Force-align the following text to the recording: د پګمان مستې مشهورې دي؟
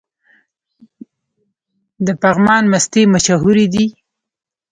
د 2.05 2.07
پګمان 2.21 2.63
مستې 2.71 3.01
مشهورې 3.13 3.65
دي؟ 3.73 3.85